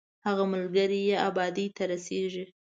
هغه 0.25 0.43
ملګری 0.53 0.99
یې 1.09 1.15
ابادۍ 1.27 1.67
ته 1.75 1.83
رسېږي. 1.91 2.45